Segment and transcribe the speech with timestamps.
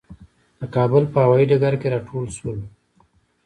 [0.59, 2.65] د کابل په هوايي ډګر کې راټول شولو.